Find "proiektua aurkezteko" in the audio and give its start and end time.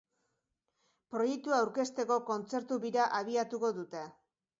1.15-2.17